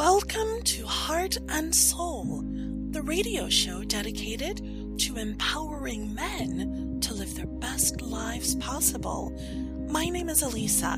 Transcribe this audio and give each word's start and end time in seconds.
Welcome 0.00 0.62
to 0.62 0.86
Heart 0.86 1.36
and 1.50 1.74
Soul, 1.74 2.42
the 2.90 3.02
radio 3.02 3.50
show 3.50 3.84
dedicated 3.84 4.62
to 5.00 5.18
empowering 5.18 6.14
men 6.14 7.00
to 7.02 7.12
live 7.12 7.34
their 7.34 7.44
best 7.44 8.00
lives 8.00 8.54
possible. 8.54 9.30
My 9.90 10.06
name 10.06 10.30
is 10.30 10.42
Alisa. 10.42 10.94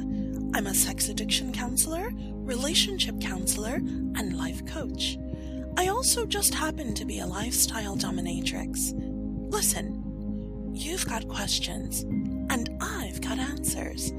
I'm 0.56 0.68
a 0.68 0.72
sex 0.72 1.08
addiction 1.08 1.52
counselor, 1.52 2.10
relationship 2.14 3.20
counselor, 3.20 3.74
and 3.74 4.38
life 4.38 4.64
coach. 4.66 5.18
I 5.76 5.88
also 5.88 6.24
just 6.24 6.54
happen 6.54 6.94
to 6.94 7.04
be 7.04 7.18
a 7.18 7.26
lifestyle 7.26 7.96
dominatrix. 7.96 8.92
Listen, 9.52 10.70
you've 10.72 11.08
got 11.08 11.26
questions, 11.26 12.02
and 12.02 12.70
I've 12.80 13.20
got 13.20 13.40
answers. 13.40 14.12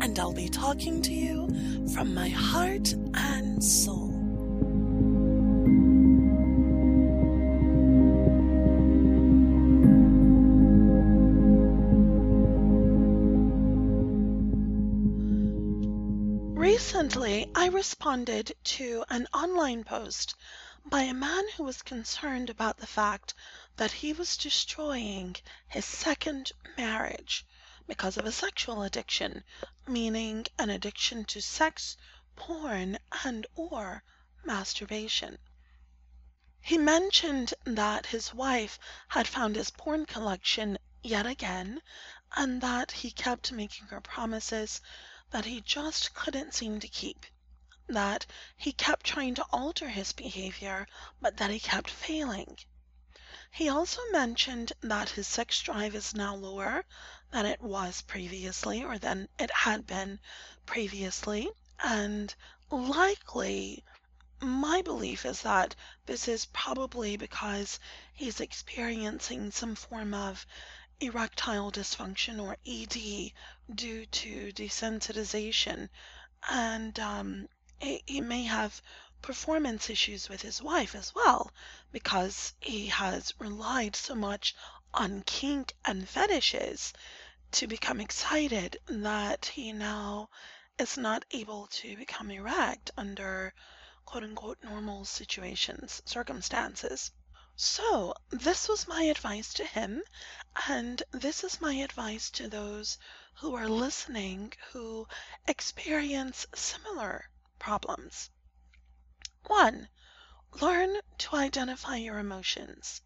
And 0.00 0.18
I'll 0.18 0.32
be 0.32 0.48
talking 0.48 1.02
to 1.02 1.12
you 1.12 1.48
from 1.92 2.14
my 2.14 2.28
heart 2.28 2.92
and 3.14 3.62
soul. 3.62 4.11
Recently, 16.62 17.50
I 17.56 17.66
responded 17.66 18.52
to 18.78 19.04
an 19.10 19.26
online 19.34 19.82
post 19.82 20.36
by 20.84 21.02
a 21.02 21.12
man 21.12 21.42
who 21.56 21.64
was 21.64 21.82
concerned 21.82 22.48
about 22.50 22.76
the 22.76 22.86
fact 22.86 23.34
that 23.74 23.90
he 23.90 24.12
was 24.12 24.36
destroying 24.36 25.34
his 25.66 25.84
second 25.84 26.52
marriage 26.78 27.44
because 27.88 28.16
of 28.16 28.26
a 28.26 28.30
sexual 28.30 28.84
addiction, 28.84 29.42
meaning 29.88 30.46
an 30.56 30.70
addiction 30.70 31.24
to 31.24 31.42
sex, 31.42 31.96
porn, 32.36 32.96
and 33.24 33.44
or 33.56 34.04
masturbation. 34.44 35.38
He 36.60 36.78
mentioned 36.78 37.54
that 37.64 38.06
his 38.06 38.32
wife 38.32 38.78
had 39.08 39.26
found 39.26 39.56
his 39.56 39.72
porn 39.72 40.06
collection 40.06 40.78
yet 41.02 41.26
again, 41.26 41.82
and 42.36 42.60
that 42.60 42.92
he 42.92 43.10
kept 43.10 43.50
making 43.50 43.88
her 43.88 44.00
promises 44.00 44.80
that 45.32 45.46
he 45.46 45.60
just 45.62 46.14
couldn't 46.14 46.54
seem 46.54 46.78
to 46.78 46.86
keep. 46.86 47.26
That 47.88 48.26
he 48.56 48.72
kept 48.72 49.04
trying 49.04 49.34
to 49.34 49.46
alter 49.50 49.88
his 49.88 50.12
behavior, 50.12 50.86
but 51.20 51.38
that 51.38 51.50
he 51.50 51.58
kept 51.58 51.90
failing. 51.90 52.58
He 53.50 53.68
also 53.68 54.00
mentioned 54.12 54.72
that 54.80 55.10
his 55.10 55.26
sex 55.26 55.60
drive 55.60 55.94
is 55.94 56.14
now 56.14 56.34
lower 56.34 56.84
than 57.30 57.44
it 57.44 57.60
was 57.60 58.02
previously 58.02 58.82
or 58.82 58.98
than 58.98 59.28
it 59.38 59.50
had 59.50 59.86
been 59.86 60.20
previously, 60.64 61.50
and 61.82 62.34
likely 62.70 63.84
my 64.40 64.82
belief 64.82 65.24
is 65.24 65.42
that 65.42 65.74
this 66.06 66.26
is 66.28 66.46
probably 66.46 67.16
because 67.16 67.78
he's 68.12 68.40
experiencing 68.40 69.50
some 69.50 69.74
form 69.74 70.14
of 70.14 70.46
erectile 71.00 71.70
dysfunction 71.72 72.40
or 72.40 72.56
ED 72.66 73.32
due 73.74 74.06
to 74.06 74.52
desensitization, 74.52 75.88
and 76.48 76.98
um, 77.00 77.48
he, 77.80 78.02
he 78.06 78.20
may 78.20 78.44
have 78.44 78.82
performance 79.22 79.88
issues 79.88 80.28
with 80.28 80.42
his 80.42 80.60
wife 80.60 80.94
as 80.94 81.14
well 81.14 81.52
because 81.92 82.54
he 82.60 82.86
has 82.88 83.32
relied 83.38 83.94
so 83.94 84.14
much 84.14 84.54
on 84.92 85.22
kink 85.22 85.74
and 85.84 86.08
fetishes 86.08 86.92
to 87.52 87.66
become 87.66 88.00
excited 88.00 88.76
that 88.86 89.46
he 89.46 89.72
now 89.72 90.28
is 90.78 90.96
not 90.96 91.24
able 91.30 91.66
to 91.68 91.96
become 91.96 92.30
erect 92.30 92.90
under 92.96 93.54
quote 94.04 94.24
unquote 94.24 94.58
normal 94.62 95.04
situations, 95.04 96.02
circumstances. 96.04 97.12
So, 97.54 98.14
this 98.30 98.66
was 98.66 98.88
my 98.88 99.02
advice 99.02 99.52
to 99.54 99.66
him, 99.66 100.02
and 100.66 101.02
this 101.10 101.44
is 101.44 101.60
my 101.60 101.74
advice 101.74 102.30
to 102.30 102.48
those 102.48 102.96
who 103.34 103.54
are 103.54 103.68
listening 103.68 104.54
who 104.70 105.06
experience 105.46 106.46
similar 106.54 107.28
problems. 107.58 108.30
1. 109.46 109.88
Learn 110.60 110.96
to 111.18 111.36
identify 111.36 111.96
your 111.96 112.18
emotions. 112.18 113.02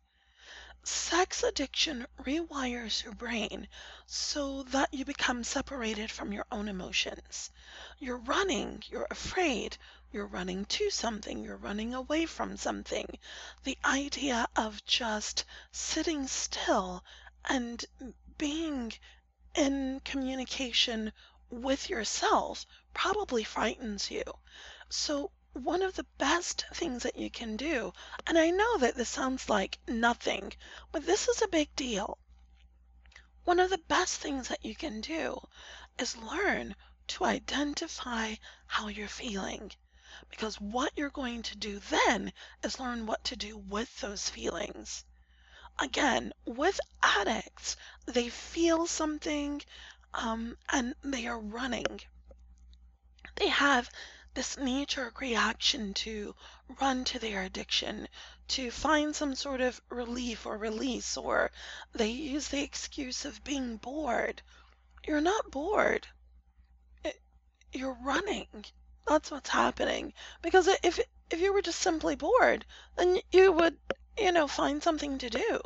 Sex 0.85 1.43
addiction 1.43 2.07
rewires 2.21 3.03
your 3.03 3.15
brain 3.15 3.67
so 4.07 4.63
that 4.63 4.95
you 4.95 5.05
become 5.05 5.43
separated 5.43 6.13
from 6.13 6.33
your 6.33 6.47
own 6.53 6.69
emotions. 6.69 7.51
You're 7.99 8.19
running, 8.19 8.85
you're 8.87 9.09
afraid, 9.11 9.77
you're 10.13 10.27
running 10.27 10.65
to 10.65 10.89
something, 10.89 11.43
you're 11.43 11.57
running 11.57 11.93
away 11.93 12.25
from 12.27 12.57
something. 12.57 13.19
The 13.65 13.77
idea 13.85 14.47
of 14.55 14.85
just 14.85 15.45
sitting 15.73 16.27
still 16.29 17.05
and 17.45 17.85
being 18.39 18.93
in 19.55 20.01
communication 20.05 21.13
with 21.51 21.91
yourself 21.91 22.65
probably 22.95 23.45
frightens 23.45 24.11
you. 24.11 24.23
So, 24.89 25.33
one 25.53 25.83
of 25.83 25.97
the 25.97 26.07
best 26.19 26.65
things 26.73 27.03
that 27.03 27.17
you 27.17 27.31
can 27.31 27.57
do, 27.57 27.93
and 28.27 28.39
I 28.39 28.51
know 28.51 28.79
that 28.79 28.95
this 28.95 29.09
sounds 29.09 29.49
like 29.49 29.79
nothing, 29.89 30.53
but 30.93 31.05
this 31.05 31.29
is 31.29 31.43
a 31.43 31.49
big 31.49 31.75
deal. 31.75 32.19
One 33.45 33.59
of 33.59 33.71
the 33.71 33.79
best 33.79 34.21
things 34.21 34.49
that 34.49 34.65
you 34.65 34.75
can 34.75 35.01
do 35.01 35.41
is 35.99 36.17
learn 36.17 36.77
to 37.09 37.25
identify 37.25 38.35
how 38.67 38.89
you're 38.89 39.09
feeling. 39.09 39.73
Because 40.31 40.61
what 40.61 40.93
you're 40.97 41.11
going 41.11 41.43
to 41.43 41.57
do 41.57 41.79
then 41.79 42.33
is 42.63 42.81
learn 42.81 43.07
what 43.07 43.23
to 43.25 43.37
do 43.37 43.57
with 43.59 44.01
those 44.01 44.29
feelings. 44.31 45.05
Again, 45.79 46.33
with 46.47 46.81
addicts, 47.03 47.77
they 48.07 48.29
feel 48.31 48.87
something 48.87 49.63
um, 50.15 50.57
and 50.71 50.95
they 51.03 51.27
are 51.27 51.39
running. 51.39 52.01
They 53.35 53.49
have 53.49 53.91
this 54.33 54.57
knee 54.57 54.87
jerk 54.87 55.21
reaction 55.21 55.93
to 55.95 56.35
run 56.81 57.05
to 57.05 57.19
their 57.19 57.43
addiction, 57.43 58.09
to 58.49 58.71
find 58.71 59.15
some 59.15 59.35
sort 59.35 59.61
of 59.61 59.81
relief 59.89 60.47
or 60.47 60.57
release, 60.57 61.17
or 61.17 61.51
they 61.93 62.11
use 62.11 62.49
the 62.49 62.63
excuse 62.63 63.25
of 63.25 63.45
being 63.45 63.77
bored. 63.77 64.43
You're 65.07 65.21
not 65.21 65.51
bored, 65.51 66.07
you're 67.73 67.99
running. 68.03 68.65
That's 69.07 69.31
what's 69.31 69.51
happening. 69.51 70.13
Because 70.43 70.67
if 70.83 70.99
if 71.31 71.41
you 71.41 71.53
were 71.53 71.63
just 71.63 71.81
simply 71.81 72.17
bored, 72.17 72.65
then 72.97 73.21
you 73.31 73.53
would, 73.53 73.79
you 74.19 74.33
know, 74.33 74.49
find 74.49 74.83
something 74.83 75.19
to 75.19 75.31
do. 75.31 75.61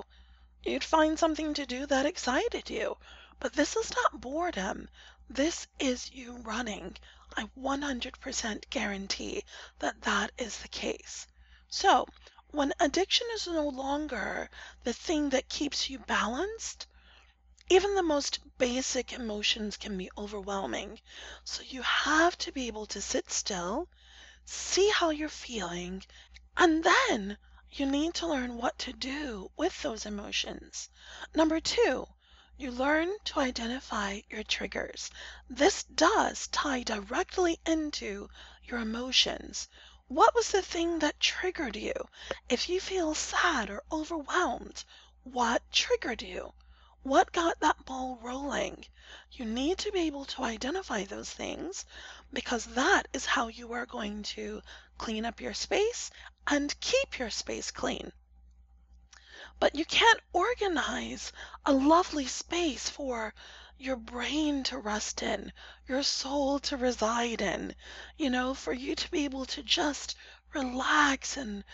You'd 0.62 0.84
find 0.84 1.19
something 1.19 1.55
to 1.55 1.65
do 1.65 1.87
that 1.87 2.06
excited 2.06 2.69
you. 2.69 2.97
But 3.39 3.55
this 3.55 3.77
is 3.77 3.95
not 3.97 4.21
boredom. 4.21 4.89
This 5.29 5.67
is 5.79 6.11
you 6.12 6.37
running. 6.39 6.97
I 7.37 7.49
100% 7.59 8.69
guarantee 8.69 9.45
that 9.79 10.03
that 10.03 10.33
is 10.37 10.59
the 10.59 10.69
case. 10.69 11.27
So, 11.69 12.06
when 12.50 12.75
addiction 12.81 13.27
is 13.34 13.47
no 13.47 13.69
longer 13.69 14.50
the 14.84 14.93
thing 14.93 15.31
that 15.31 15.49
keeps 15.49 15.89
you 15.89 15.99
balanced, 16.00 16.87
even 17.72 17.94
the 17.94 18.03
most 18.03 18.41
basic 18.58 19.12
emotions 19.12 19.76
can 19.76 19.97
be 19.97 20.10
overwhelming. 20.19 20.98
So 21.44 21.62
you 21.62 21.82
have 21.82 22.36
to 22.38 22.50
be 22.50 22.66
able 22.66 22.86
to 22.86 23.00
sit 23.00 23.31
still, 23.31 23.88
see 24.44 24.91
how 24.91 25.10
you're 25.10 25.28
feeling, 25.28 26.03
and 26.56 26.82
then 26.82 27.38
you 27.70 27.86
need 27.86 28.14
to 28.14 28.26
learn 28.26 28.56
what 28.56 28.76
to 28.81 28.92
do 28.92 29.53
with 29.56 29.81
those 29.82 30.04
emotions. 30.04 30.88
Number 31.32 31.60
two, 31.60 32.08
you 32.58 32.72
learn 32.72 33.08
to 33.26 33.38
identify 33.38 34.20
your 34.28 34.42
triggers. 34.42 35.08
This 35.48 35.84
does 35.84 36.48
tie 36.48 36.82
directly 36.82 37.60
into 37.64 38.28
your 38.64 38.81
emotions. 38.81 39.69
What 40.08 40.34
was 40.34 40.50
the 40.50 40.60
thing 40.60 40.98
that 40.98 41.20
triggered 41.20 41.76
you? 41.76 41.94
If 42.49 42.69
you 42.69 42.81
feel 42.81 43.14
sad 43.14 43.70
or 43.70 43.84
overwhelmed, 43.93 44.84
what 45.23 45.62
triggered 45.70 46.23
you? 46.23 46.52
What 47.02 47.32
got 47.32 47.58
that 47.61 47.87
ball 47.87 48.19
rolling? 48.20 48.85
You 49.32 49.47
need 49.47 49.79
to 49.79 49.91
be 49.91 50.00
able 50.00 50.26
to 50.26 50.43
identify 50.43 51.05
those 51.05 51.31
things 51.31 51.87
because 52.31 52.67
that 52.67 53.08
is 53.14 53.25
how 53.25 53.49
you 53.49 53.73
are 53.73 53.87
going 53.87 54.23
to 54.35 54.61
clean 54.99 55.25
up 55.25 55.41
your 55.41 55.55
space 55.55 56.11
and 56.47 56.79
keep 56.79 57.19
your 57.19 57.31
space 57.31 57.70
clean. 57.70 58.12
But 59.58 59.75
you 59.75 59.87
can't 59.87 60.20
organize 60.35 61.32
a 61.64 61.73
lovely 61.73 62.26
space 62.26 62.91
for 62.91 63.32
your 63.79 63.97
brain 63.97 64.62
to 64.64 64.76
rest 64.76 65.23
in, 65.23 65.55
your 65.88 66.02
soul 66.02 66.58
to 66.61 66.76
reside 66.76 67.41
in, 67.41 67.75
you 68.19 68.29
know, 68.29 68.52
for 68.52 68.75
you 68.75 68.94
to 68.94 69.11
be 69.11 69.25
able 69.25 69.47
to 69.47 69.62
just 69.62 70.17
relax 70.52 71.38
and 71.38 71.64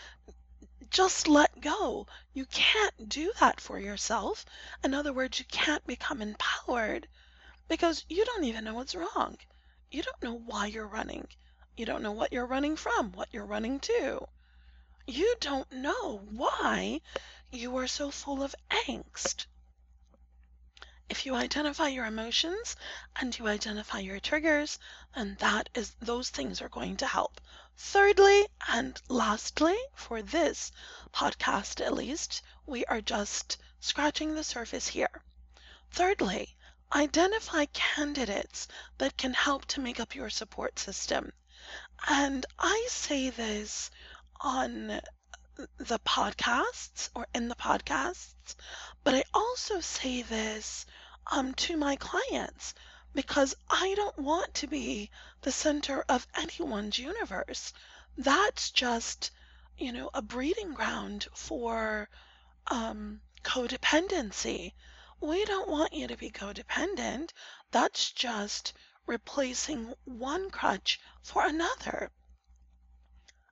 just 0.89 1.27
let 1.27 1.59
go. 1.61 2.07
You 2.33 2.45
can't 2.45 3.09
do 3.09 3.31
that 3.39 3.59
for 3.59 3.79
yourself. 3.79 4.45
In 4.83 4.93
other 4.93 5.13
words, 5.13 5.39
you 5.39 5.45
can't 5.45 5.85
become 5.85 6.21
empowered 6.21 7.07
because 7.67 8.05
you 8.09 8.23
don't 8.25 8.43
even 8.43 8.63
know 8.63 8.73
what's 8.73 8.95
wrong. 8.95 9.37
You 9.91 10.03
don't 10.03 10.21
know 10.23 10.33
why 10.33 10.67
you're 10.67 10.87
running. 10.87 11.27
You 11.75 11.85
don't 11.85 12.01
know 12.01 12.11
what 12.11 12.31
you're 12.31 12.45
running 12.45 12.75
from, 12.75 13.11
what 13.11 13.29
you're 13.31 13.45
running 13.45 13.79
to. 13.81 14.27
You 15.05 15.35
don't 15.39 15.71
know 15.71 16.17
why 16.17 17.01
you 17.51 17.77
are 17.77 17.87
so 17.87 18.11
full 18.11 18.43
of 18.43 18.55
angst. 18.69 19.45
If 21.17 21.25
you 21.25 21.33
identify 21.33 21.87
your 21.87 22.05
emotions 22.05 22.75
and 23.15 23.35
you 23.35 23.47
identify 23.47 23.97
your 23.97 24.19
triggers, 24.19 24.77
then 25.15 25.35
that 25.39 25.67
is 25.73 25.95
those 25.99 26.29
things 26.29 26.61
are 26.61 26.69
going 26.69 26.95
to 26.97 27.07
help. 27.07 27.41
Thirdly, 27.75 28.45
and 28.67 29.01
lastly, 29.09 29.75
for 29.95 30.21
this 30.21 30.71
podcast 31.11 31.83
at 31.83 31.95
least, 31.95 32.43
we 32.67 32.85
are 32.85 33.01
just 33.01 33.57
scratching 33.79 34.35
the 34.35 34.43
surface 34.43 34.89
here. 34.89 35.23
Thirdly, 35.89 36.55
identify 36.93 37.65
candidates 37.73 38.67
that 38.99 39.17
can 39.17 39.33
help 39.33 39.65
to 39.65 39.81
make 39.81 39.99
up 39.99 40.13
your 40.13 40.29
support 40.29 40.77
system. 40.77 41.33
And 42.07 42.45
I 42.59 42.85
say 42.91 43.31
this 43.31 43.89
on 44.39 45.01
the 45.77 45.99
podcasts 46.05 47.09
or 47.15 47.25
in 47.33 47.47
the 47.47 47.55
podcasts, 47.55 48.55
but 49.03 49.15
I 49.15 49.23
also 49.33 49.79
say 49.79 50.21
this 50.21 50.85
um, 51.31 51.53
to 51.55 51.77
my 51.77 51.95
clients 51.95 52.73
because 53.13 53.55
I 53.69 53.93
don't 53.95 54.17
want 54.19 54.53
to 54.55 54.67
be 54.67 55.09
the 55.41 55.51
center 55.51 56.03
of 56.07 56.27
anyone's 56.35 56.99
universe. 56.99 57.73
That's 58.17 58.71
just, 58.71 59.31
you 59.77 59.91
know, 59.91 60.09
a 60.13 60.21
breeding 60.21 60.73
ground 60.73 61.27
for 61.33 62.09
um, 62.67 63.21
codependency. 63.43 64.73
We 65.19 65.45
don't 65.45 65.69
want 65.69 65.93
you 65.93 66.07
to 66.07 66.17
be 66.17 66.29
codependent. 66.29 67.31
That's 67.71 68.11
just 68.11 68.73
replacing 69.05 69.93
one 70.05 70.49
crutch 70.49 70.99
for 71.23 71.45
another. 71.45 72.11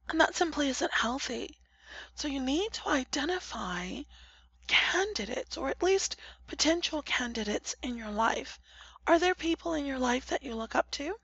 And 0.09 0.21
that 0.21 0.35
simply 0.35 0.69
isn't 0.69 0.93
healthy. 0.93 1.57
So 2.13 2.27
you 2.27 2.39
need 2.39 2.73
to 2.73 2.89
identify 2.89 4.01
candidates, 4.67 5.57
or 5.57 5.69
at 5.69 5.83
least 5.83 6.15
potential 6.47 7.01
candidates 7.01 7.75
in 7.81 7.97
your 7.97 8.11
life. 8.11 8.59
Are 9.07 9.19
there 9.19 9.35
people 9.35 9.73
in 9.73 9.85
your 9.85 9.99
life 9.99 10.27
that 10.27 10.43
you 10.43 10.55
look 10.55 10.75
up 10.75 10.89
to? 10.91 11.15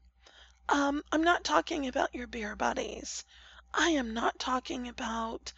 Um, 0.70 1.04
I'm 1.12 1.24
not 1.24 1.44
talking 1.44 1.88
about 1.88 2.14
your 2.14 2.28
beer 2.28 2.56
buddies. 2.56 3.26
I 3.74 3.90
am 3.90 4.14
not 4.14 4.38
talking 4.40 4.88
about, 4.88 5.54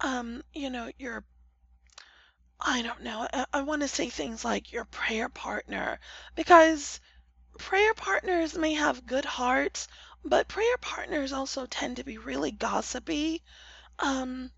um, 0.00 0.42
you 0.52 0.70
know, 0.70 0.90
your, 0.98 1.24
I 2.60 2.82
don't 2.82 3.02
know, 3.02 3.26
I, 3.32 3.46
I 3.52 3.62
want 3.62 3.82
to 3.82 3.88
say 3.88 4.08
things 4.08 4.44
like 4.44 4.72
your 4.72 4.84
prayer 4.84 5.28
partner, 5.28 5.98
because 6.36 7.00
prayer 7.58 7.94
partners 7.94 8.56
may 8.56 8.74
have 8.74 9.06
good 9.06 9.24
hearts, 9.24 9.88
but 10.24 10.48
prayer 10.48 10.76
partners 10.80 11.32
also 11.32 11.66
tend 11.66 11.96
to 11.96 12.04
be 12.04 12.18
really 12.18 12.50
gossipy. 12.50 13.42
Um, 13.98 14.50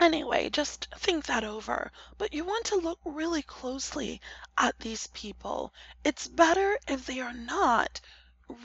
anyway, 0.00 0.48
just 0.50 0.88
think 0.96 1.26
that 1.26 1.44
over. 1.44 1.92
But 2.18 2.32
you 2.32 2.44
want 2.44 2.66
to 2.66 2.76
look 2.76 2.98
really 3.04 3.42
closely 3.42 4.20
at 4.58 4.78
these 4.80 5.06
people. 5.08 5.72
It's 6.04 6.26
better 6.26 6.78
if 6.88 7.06
they 7.06 7.20
are 7.20 7.32
not 7.32 8.00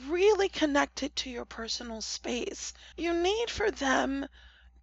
really 0.06 0.48
connected 0.48 1.14
to 1.16 1.30
your 1.30 1.44
personal 1.44 2.00
space. 2.00 2.72
You 2.96 3.14
need 3.14 3.50
for 3.50 3.70
them 3.70 4.26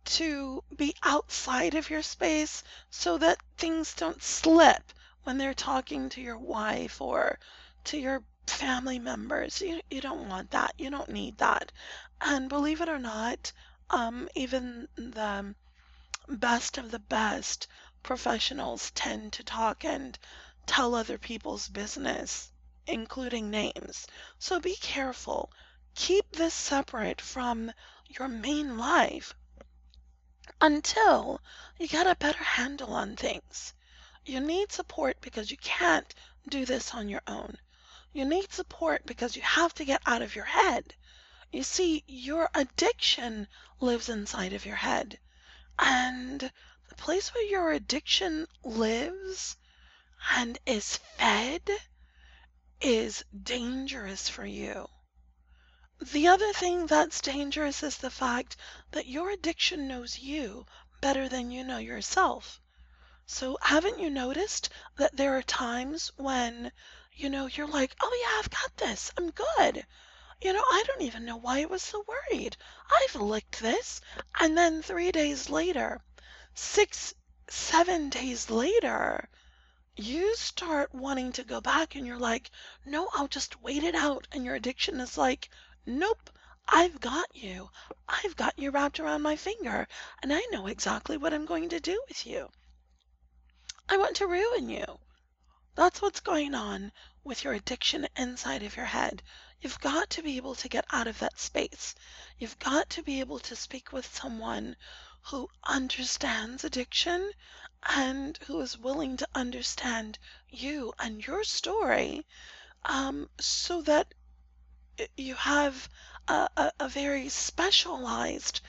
to 0.06 0.63
be 0.75 0.95
outside 1.03 1.75
of 1.75 1.89
your 1.89 2.01
space 2.01 2.63
so 2.89 3.18
that 3.18 3.41
things 3.57 3.94
don't 3.94 4.21
slip 4.21 4.94
when 5.24 5.38
they're 5.38 5.53
talking 5.53 6.09
to 6.09 6.21
your 6.21 6.38
wife 6.38 7.01
or 7.01 7.39
to 7.86 7.98
your 7.98 8.24
family 8.48 9.00
members. 9.00 9.62
You, 9.62 9.81
you 9.89 10.01
don't 10.01 10.30
want 10.30 10.51
that. 10.51 10.74
You 10.77 10.89
don't 10.91 11.09
need 11.09 11.39
that. 11.39 11.71
And 12.21 12.48
believe 12.50 12.81
it 12.81 12.89
or 12.89 13.00
not, 13.00 13.51
um, 13.89 14.30
even 14.36 14.88
the 14.95 15.56
best 16.27 16.77
of 16.77 16.92
the 16.92 17.00
best 17.00 17.68
professionals 18.01 18.92
tend 18.92 19.33
to 19.33 19.44
talk 19.44 19.83
and 19.86 20.18
tell 20.66 20.95
other 20.95 21.18
people's 21.18 21.68
business, 21.69 22.51
including 22.88 23.50
names. 23.50 24.07
So 24.39 24.60
be 24.60 24.75
careful. 24.75 25.51
Keep 25.95 26.31
this 26.31 26.54
separate 26.54 27.22
from 27.22 27.72
your 28.07 28.27
main 28.27 28.77
life 28.77 29.36
until 30.62 31.42
you 31.77 31.88
get 31.88 32.07
a 32.07 32.16
better 32.16 32.44
handle 32.44 32.94
on 32.94 33.16
things. 33.16 33.74
You 34.25 34.39
need 34.39 34.72
support 34.72 35.22
because 35.22 35.51
you 35.51 35.57
can't 35.57 36.13
do 36.50 36.66
this 36.66 36.94
on 36.94 37.10
your 37.10 37.22
own. 37.27 37.57
You 38.13 38.25
need 38.25 38.51
support 38.51 39.06
because 39.06 39.36
you 39.36 39.42
have 39.42 39.74
to 39.75 39.86
get 39.86 40.01
out 40.06 40.22
of 40.22 40.36
your 40.36 40.45
head. 40.45 40.95
You 41.51 41.63
see, 41.63 42.04
your 42.07 42.50
addiction 42.54 43.48
lives 43.80 44.10
inside 44.10 44.54
of 44.54 44.66
your 44.66 44.77
head. 44.77 45.19
And 45.80 46.51
the 46.89 46.95
place 46.95 47.33
where 47.33 47.44
your 47.44 47.72
addiction 47.72 48.48
lives 48.63 49.57
and 50.31 50.57
is 50.66 50.98
fed 51.18 51.69
is 52.81 53.24
dangerous 53.44 54.30
for 54.30 54.45
you. 54.45 54.89
The 56.00 56.27
other 56.27 56.54
thing 56.54 56.88
that's 56.88 57.22
dangerous 57.22 57.83
is 57.83 57.98
the 57.98 58.12
fact 58.12 58.56
that 58.92 59.07
your 59.07 59.30
addiction 59.30 59.88
knows 59.88 60.19
you 60.19 60.66
better 61.01 61.27
than 61.30 61.51
you 61.51 61.63
know 61.63 61.77
yourself. 61.77 62.60
So, 63.25 63.57
haven't 63.62 64.00
you 64.00 64.10
noticed 64.10 64.69
that 64.98 65.16
there 65.18 65.38
are 65.38 65.44
times 65.44 66.12
when 66.16 66.72
you 67.18 67.30
know, 67.30 67.45
you're 67.45 67.68
like, 67.68 67.95
oh 68.01 68.19
yeah, 68.22 68.39
I've 68.39 68.50
got 68.50 68.77
this. 68.77 69.12
I'm 69.18 69.31
good. 69.31 69.86
You 70.42 70.52
know, 70.52 70.64
I 70.64 70.84
don't 70.88 71.02
even 71.02 71.24
know 71.24 71.38
why 71.38 71.62
I 71.62 71.66
was 71.66 71.82
so 71.82 72.04
worried. 72.08 72.58
I've 72.92 73.16
licked 73.16 73.62
this. 73.62 74.02
And 74.40 74.58
then 74.58 74.82
three 74.82 75.12
days 75.12 75.50
later, 75.50 76.02
six, 76.54 77.14
seven 77.48 78.10
days 78.10 78.50
later, 78.50 79.30
you 79.96 80.36
start 80.36 80.94
wanting 80.94 81.32
to 81.32 81.44
go 81.46 81.62
back 81.62 81.96
and 81.96 82.06
you're 82.06 82.20
like, 82.20 82.52
no, 82.86 83.10
I'll 83.14 83.30
just 83.30 83.62
wait 83.62 83.84
it 83.84 83.96
out. 83.96 84.28
And 84.34 84.44
your 84.44 84.56
addiction 84.56 85.00
is 85.00 85.18
like, 85.18 85.50
nope, 85.86 86.30
I've 86.68 87.00
got 87.00 87.34
you. 87.34 87.70
I've 88.10 88.36
got 88.36 88.60
you 88.60 88.72
wrapped 88.72 89.00
around 89.00 89.22
my 89.22 89.38
finger. 89.38 89.88
And 90.22 90.34
I 90.34 90.42
know 90.52 90.68
exactly 90.68 91.16
what 91.16 91.34
I'm 91.34 91.46
going 91.46 91.70
to 91.70 91.80
do 91.80 92.02
with 92.10 92.28
you. 92.28 92.50
I 93.88 93.98
want 93.98 94.18
to 94.18 94.28
ruin 94.28 94.68
you. 94.68 95.00
That's 95.76 96.02
what's 96.02 96.20
going 96.20 96.56
on 96.56 96.92
with 97.24 97.44
your 97.44 97.54
addiction 97.54 98.08
inside 98.18 98.64
of 98.64 98.76
your 98.76 98.86
head. 98.86 99.22
You've 99.65 99.81
got 99.81 100.12
to 100.12 100.21
be 100.21 100.38
able 100.38 100.53
to 100.53 100.69
get 100.69 100.85
out 100.91 101.07
of 101.07 101.17
that 101.17 101.39
space. 101.39 101.95
You've 102.38 102.59
got 102.59 102.88
to 102.91 103.01
be 103.01 103.19
able 103.19 103.39
to 103.39 103.56
speak 103.56 103.91
with 103.91 104.15
someone 104.15 104.75
who 105.23 105.50
understands 105.63 106.63
addiction 106.63 107.31
and 107.81 108.38
who 108.45 108.62
is 108.62 108.77
willing 108.77 109.17
to 109.17 109.27
understand 109.34 110.19
you 110.50 110.93
and 111.00 111.25
your 111.25 111.43
story 111.43 112.27
um, 112.84 113.27
so 113.39 113.81
that 113.81 114.13
you 115.17 115.34
have 115.34 115.89
a, 116.27 116.48
a, 116.55 116.72
a 116.81 116.88
very 116.88 117.27
specialized 117.27 118.62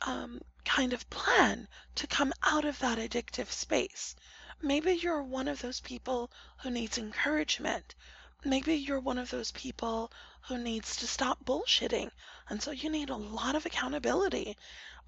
um, 0.00 0.40
kind 0.64 0.92
of 0.92 1.08
plan 1.10 1.68
to 1.94 2.08
come 2.08 2.32
out 2.42 2.64
of 2.64 2.80
that 2.80 2.98
addictive 2.98 3.52
space. 3.52 4.16
Maybe 4.60 4.94
you're 4.94 5.22
one 5.22 5.46
of 5.46 5.62
those 5.62 5.78
people 5.78 6.28
who 6.58 6.72
needs 6.72 6.98
encouragement. 6.98 7.94
Maybe 8.44 8.74
you're 8.74 9.00
one 9.00 9.18
of 9.18 9.30
those 9.30 9.52
people 9.52 10.10
who 10.48 10.56
needs 10.56 10.96
to 10.96 11.06
stop 11.06 11.44
bullshitting, 11.44 12.10
and 12.48 12.62
so 12.62 12.70
you 12.70 12.88
need 12.88 13.10
a 13.10 13.16
lot 13.16 13.54
of 13.54 13.66
accountability. 13.66 14.56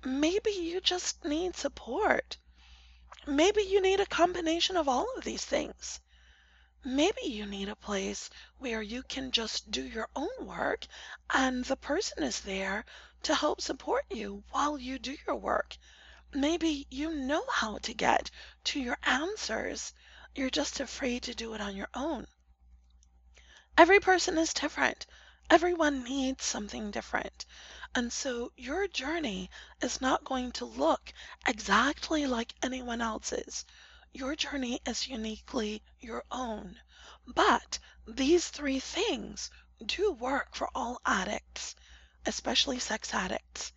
Maybe 0.04 0.50
you 0.50 0.80
just 0.80 1.24
need 1.24 1.56
support. 1.56 2.36
Maybe 3.26 3.62
you 3.62 3.80
need 3.80 4.00
a 4.00 4.06
combination 4.06 4.76
of 4.76 4.88
all 4.88 5.06
of 5.16 5.24
these 5.24 5.44
things. 5.44 6.00
Maybe 6.84 7.22
you 7.22 7.46
need 7.46 7.68
a 7.68 7.76
place 7.76 8.28
where 8.58 8.82
you 8.82 9.04
can 9.04 9.30
just 9.30 9.70
do 9.70 9.82
your 9.82 10.08
own 10.16 10.46
work 10.46 10.86
and 11.30 11.64
the 11.64 11.76
person 11.76 12.24
is 12.24 12.40
there 12.40 12.84
to 13.22 13.34
help 13.34 13.60
support 13.60 14.04
you 14.10 14.42
while 14.50 14.76
you 14.76 14.98
do 14.98 15.16
your 15.26 15.36
work. 15.36 15.76
Maybe 16.34 16.86
you 16.90 17.14
know 17.14 17.44
how 17.48 17.78
to 17.78 17.94
get 17.94 18.30
to 18.64 18.80
your 18.80 18.98
answers. 19.04 19.94
You're 20.34 20.50
just 20.50 20.80
afraid 20.80 21.22
to 21.22 21.34
do 21.34 21.54
it 21.54 21.60
on 21.60 21.76
your 21.76 21.90
own. 21.94 22.26
Every 23.78 24.00
person 24.00 24.36
is 24.36 24.52
different. 24.52 25.06
Everyone 25.48 26.04
needs 26.04 26.44
something 26.44 26.90
different. 26.90 27.46
And 27.94 28.12
so 28.12 28.52
your 28.56 28.86
journey 28.86 29.50
is 29.80 30.00
not 30.00 30.24
going 30.24 30.52
to 30.52 30.66
look 30.66 31.12
exactly 31.46 32.26
like 32.26 32.54
anyone 32.62 33.00
else's. 33.00 33.64
Your 34.12 34.36
journey 34.36 34.80
is 34.86 35.08
uniquely 35.08 35.82
your 36.00 36.22
own. 36.30 36.78
But 37.26 37.78
these 38.06 38.48
three 38.48 38.78
things 38.78 39.50
do 39.84 40.12
work 40.12 40.54
for 40.54 40.68
all 40.74 41.00
addicts, 41.06 41.74
especially 42.26 42.78
sex 42.78 43.14
addicts. 43.14 43.72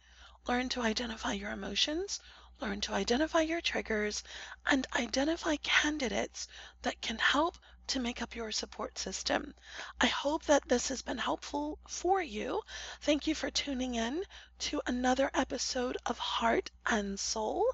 Learn 0.45 0.67
to 0.69 0.81
identify 0.81 1.31
your 1.33 1.51
emotions, 1.51 2.19
learn 2.59 2.81
to 2.81 2.93
identify 2.93 3.41
your 3.41 3.61
triggers, 3.61 4.23
and 4.65 4.85
identify 4.93 5.55
candidates 5.57 6.47
that 6.81 7.01
can 7.01 7.17
help 7.17 7.57
to 7.87 7.99
make 7.99 8.21
up 8.21 8.35
your 8.35 8.51
support 8.51 8.97
system. 8.97 9.53
I 9.99 10.07
hope 10.07 10.45
that 10.45 10.67
this 10.67 10.89
has 10.89 11.01
been 11.01 11.17
helpful 11.17 11.79
for 11.87 12.21
you. 12.21 12.61
Thank 13.01 13.27
you 13.27 13.35
for 13.35 13.49
tuning 13.49 13.95
in 13.95 14.23
to 14.59 14.81
another 14.87 15.29
episode 15.33 15.97
of 16.05 16.17
Heart 16.17 16.71
and 16.85 17.19
Soul. 17.19 17.65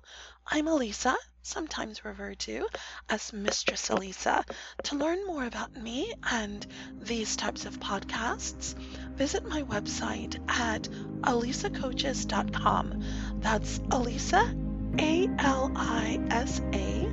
I'm 0.45 0.65
Alisa, 0.65 1.15
sometimes 1.43 2.03
referred 2.03 2.39
to 2.39 2.67
as 3.09 3.31
Mistress 3.33 3.89
Alisa. 3.89 4.43
To 4.83 4.95
learn 4.95 5.25
more 5.25 5.45
about 5.45 5.75
me 5.75 6.13
and 6.23 6.65
these 6.99 7.35
types 7.35 7.65
of 7.65 7.79
podcasts, 7.79 8.73
visit 9.15 9.47
my 9.47 9.63
website 9.63 10.39
at 10.49 10.83
alisacoaches.com. 11.21 13.03
That's 13.39 13.79
Alisa, 13.79 14.99
A 14.99 15.29
L 15.39 15.71
I 15.75 16.19
S 16.29 16.61
A, 16.73 17.09